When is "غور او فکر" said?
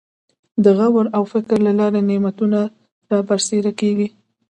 0.77-1.57